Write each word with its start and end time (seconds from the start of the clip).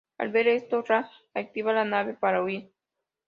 Al 0.17 0.31
ver 0.31 0.47
esto, 0.47 0.81
Ra 0.81 1.11
activa 1.35 1.73
la 1.73 1.85
nave 1.85 2.15
para 2.15 2.41
huir. 2.43 2.71